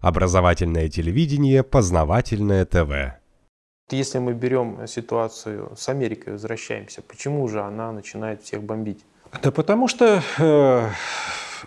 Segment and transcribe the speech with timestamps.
[0.00, 3.18] Образовательное телевидение, познавательное ТВ.
[3.90, 9.04] Если мы берем ситуацию с Америкой, возвращаемся, почему же она начинает всех бомбить?
[9.42, 10.88] Да потому что э,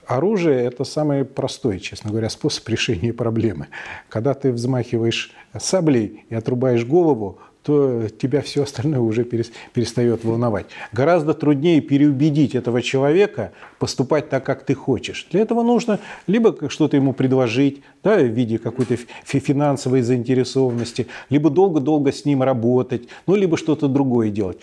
[0.08, 3.68] оружие– это самый простой, честно говоря, способ решения проблемы.
[4.08, 10.66] Когда ты взмахиваешь саблей и отрубаешь голову, то тебя все остальное уже перестает волновать.
[10.92, 15.28] Гораздо труднее переубедить этого человека поступать так, как ты хочешь.
[15.32, 22.12] Для этого нужно либо что-то ему предложить да, в виде какой-то финансовой заинтересованности, либо долго-долго
[22.12, 24.58] с ним работать, ну, либо что-то другое делать.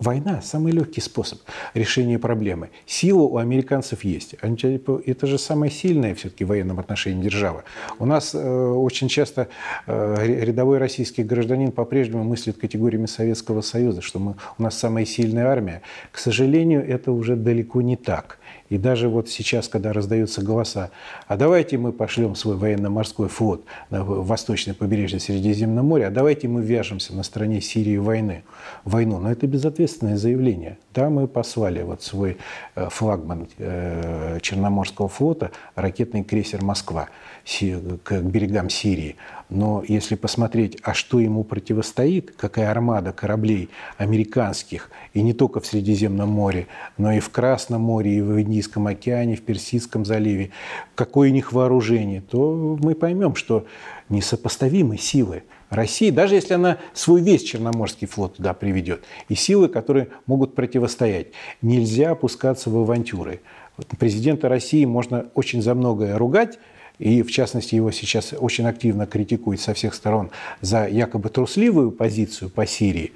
[0.00, 1.40] Война– самый легкий способ
[1.74, 2.70] решения проблемы.
[2.86, 4.34] Сила у американцев есть.
[4.40, 7.64] Это же самая сильная все-таки в военном отношении держава.
[7.98, 9.48] У нас э, очень часто
[9.86, 15.46] э, рядовой российский гражданин по-прежнему мыслит категориями Советского Союза, что мы, у нас самая сильная
[15.46, 15.80] армия.
[16.12, 18.38] К сожалению, это уже далеко не так.
[18.68, 20.90] И даже вот сейчас, когда раздаются голоса,
[21.28, 26.60] а давайте мы пошлем свой военно-морской флот на восточное побережье Средиземного моря, а давайте мы
[26.62, 28.42] вяжемся на стороне Сирии войны,
[28.84, 29.18] войну.
[29.18, 30.76] Но это безответственное заявление.
[30.94, 32.36] Да, мы послали вот свой
[32.74, 37.08] э, флагман э, Черноморского флота, ракетный крейсер «Москва»
[38.02, 39.14] к берегам Сирии.
[39.48, 45.66] Но если посмотреть, а что ему противостоит, какая армада кораблей американских, и не только в
[45.66, 46.66] Средиземном море,
[46.98, 50.50] но и в Красном море, и в Индийском океане, в Персидском заливе,
[50.94, 53.66] какое у них вооружение, то мы поймем, что
[54.08, 60.08] несопоставимы силы России, даже если она свой весь Черноморский флот туда приведет, и силы, которые
[60.26, 61.28] могут противостоять.
[61.60, 63.40] Нельзя опускаться в авантюры.
[63.98, 66.58] Президента России можно очень за многое ругать,
[66.98, 70.30] и в частности его сейчас очень активно критикуют со всех сторон
[70.60, 73.12] за якобы трусливую позицию по Сирии.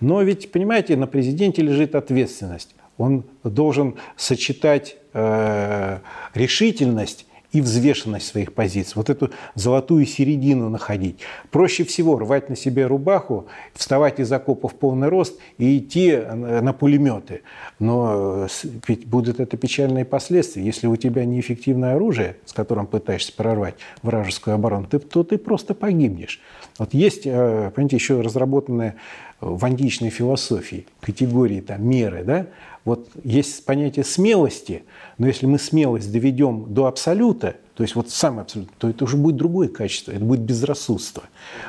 [0.00, 2.74] Но ведь, понимаете, на президенте лежит ответственность.
[2.96, 5.98] Он должен сочетать э,
[6.34, 11.20] решительность и взвешенность своих позиций, вот эту золотую середину находить.
[11.50, 16.72] Проще всего рвать на себе рубаху, вставать из окопа в полный рост и идти на
[16.72, 17.42] пулеметы.
[17.78, 18.46] Но
[18.88, 20.62] э, будут это печальные последствия.
[20.62, 26.40] Если у тебя неэффективное оружие, с которым пытаешься прорвать вражескую оборону, то ты просто погибнешь.
[26.78, 28.96] Вот есть, э, понимаете, еще разработанная
[29.40, 32.46] в античной философии категории, там, меры, да,
[32.84, 34.84] вот есть понятие смелости,
[35.18, 39.16] но если мы смелость доведем до абсолюта, то есть вот самый абсолют, то это уже
[39.16, 41.24] будет другое качество, это будет безрассудство.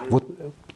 [0.09, 0.25] Вот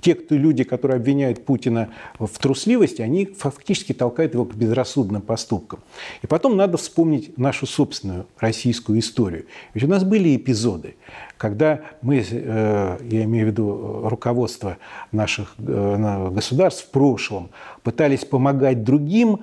[0.04, 5.80] те кто, люди, которые обвиняют Путина в трусливости, они фактически толкают его к безрассудным поступкам.
[6.22, 9.46] И потом надо вспомнить нашу собственную российскую историю.
[9.74, 10.96] Ведь у нас были эпизоды,
[11.38, 14.78] когда мы, э, я имею в виду руководство
[15.14, 17.50] наших э, государств в прошлом,
[17.82, 19.40] пытались помогать другим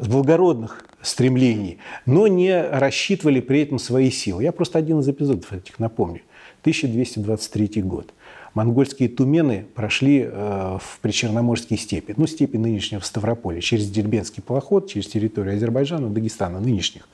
[0.00, 4.44] с благородных стремлений, но не рассчитывали при этом свои силы.
[4.44, 6.22] Я просто один из эпизодов этих напомню.
[6.62, 8.12] 1223 год
[8.58, 15.06] монгольские тумены прошли э, в Причерноморские степи, ну, степи нынешнего Ставрополя, через Дербенский полоход, через
[15.06, 17.08] территорию Азербайджана, Дагестана, нынешних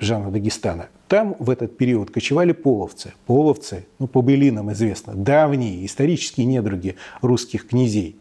[0.00, 0.88] Жана Дагестана.
[1.06, 3.12] Там в этот период кочевали половцы.
[3.26, 8.16] Половцы, ну, по былинам известно, давние исторические недруги русских князей.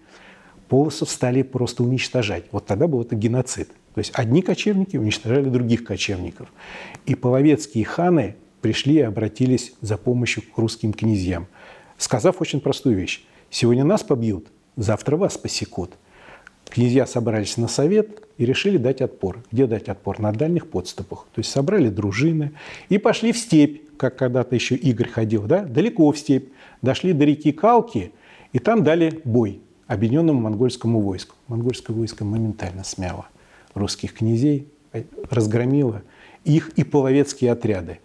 [0.68, 2.44] Полосов стали просто уничтожать.
[2.52, 3.70] Вот тогда был это геноцид.
[3.96, 6.54] То есть одни кочевники уничтожали других кочевников.
[7.08, 11.48] И половецкие ханы пришли и обратились за помощью к русским князьям–
[12.00, 13.24] сказав очень простую вещь.
[13.52, 15.92] Сегодня нас побьют, завтра вас посекут.
[16.68, 19.44] Князья собрались на совет и решили дать отпор.
[19.52, 20.20] Где дать отпор?
[20.20, 21.28] На дальних подступах.
[21.34, 22.54] То есть собрали дружины
[22.90, 25.64] и пошли в степь, как когда-то еще Игорь ходил, да?
[25.64, 26.50] далеко в степь.
[26.82, 28.12] Дошли до реки Калки
[28.54, 31.36] и там дали бой объединенному монгольскому войску.
[31.48, 33.28] Монгольское войско моментально смяло
[33.74, 34.68] русских князей,
[35.30, 36.04] разгромило
[36.46, 38.00] их и половецкие отряды.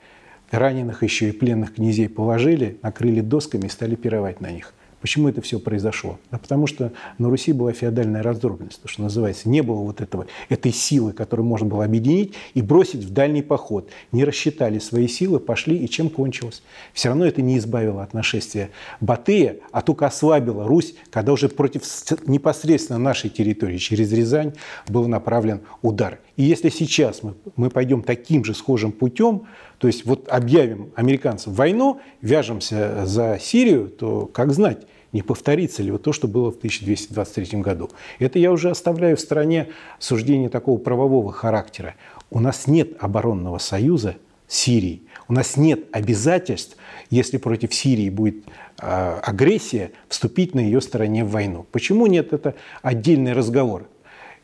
[0.55, 4.73] Раненых еще и пленных князей положили, накрыли досками и стали пировать на них.
[5.05, 6.19] Почему это все произошло?
[6.31, 9.51] Да потому что на Руси была феодальная раздробленность, то, что называется.
[9.51, 13.91] Не было вот этого, этой силы, которую можно было объединить и бросить в дальний поход.
[14.13, 16.63] Не рассчитали свои силы, пошли, и чем кончилось?
[16.95, 18.71] Все равно это не избавило от нашествия
[19.03, 21.83] Батыя, а только ослабило Русь, когда уже против
[22.27, 24.55] непосредственно нашей территории, через Рязань,
[24.89, 26.19] был направлен удар.
[26.37, 29.47] И если сейчас мы, мы пойдем таким же схожим путем,
[29.79, 35.93] то есть вот объявим американцам войну, вяжемся за Сирию, то как знать, не повторится ли
[35.93, 37.89] вот то, что было в 1223 году.
[38.19, 39.69] Это я уже оставляю в стороне
[40.01, 41.95] суждения такого правового характера.
[42.31, 44.17] У нас нет оборонного союза
[44.49, 45.05] с Сирией.
[45.29, 46.77] У нас нет обязательств,
[47.11, 48.45] если против Сирии будет
[48.81, 51.65] э, агрессия, вступить на ее стороне в войну.
[51.71, 52.33] Почему нет?
[52.33, 53.89] Это отдельный разговор.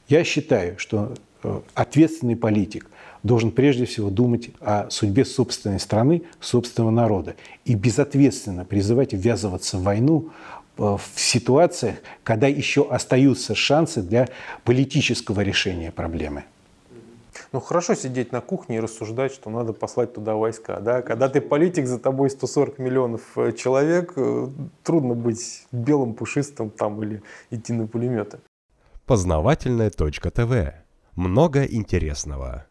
[0.08, 1.14] Я считаю, что э,
[1.74, 2.90] ответственный политик
[3.22, 7.36] должен прежде всего думать о судьбе собственной страны, собственного народа.
[7.64, 10.30] И безответственно призывать ввязываться в войну
[10.78, 14.28] э, в ситуациях, когда еще остаются шансы для
[14.64, 16.44] политического решения проблемы.
[17.52, 20.78] Ну хорошо сидеть на кухне и рассуждать, что надо послать туда войска.
[20.78, 21.02] Да?
[21.02, 24.48] Когда ты политик, за тобой 140 миллионов э, человек, э,
[24.84, 28.38] трудно быть белым, пушистым там или идти на пулеметы.
[29.04, 30.89] Познавательная точка ТВ.
[31.20, 32.64] Много интересного.